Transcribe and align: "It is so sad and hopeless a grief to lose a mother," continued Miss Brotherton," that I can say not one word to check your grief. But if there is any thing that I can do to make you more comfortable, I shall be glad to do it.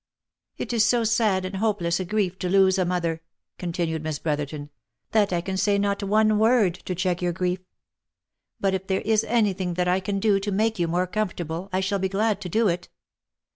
"It 0.57 0.73
is 0.73 0.83
so 0.83 1.03
sad 1.03 1.45
and 1.45 1.57
hopeless 1.57 1.99
a 1.99 2.05
grief 2.05 2.39
to 2.39 2.49
lose 2.49 2.79
a 2.79 2.85
mother," 2.85 3.21
continued 3.59 4.01
Miss 4.01 4.17
Brotherton," 4.17 4.71
that 5.11 5.31
I 5.31 5.41
can 5.41 5.57
say 5.57 5.77
not 5.77 6.01
one 6.01 6.39
word 6.39 6.73
to 6.85 6.95
check 6.95 7.21
your 7.21 7.33
grief. 7.33 7.59
But 8.59 8.73
if 8.73 8.87
there 8.87 9.01
is 9.01 9.23
any 9.25 9.53
thing 9.53 9.75
that 9.75 9.87
I 9.87 9.99
can 9.99 10.19
do 10.19 10.39
to 10.39 10.51
make 10.51 10.79
you 10.79 10.87
more 10.87 11.05
comfortable, 11.05 11.69
I 11.71 11.81
shall 11.81 11.99
be 11.99 12.09
glad 12.09 12.41
to 12.41 12.49
do 12.49 12.67
it. 12.67 12.89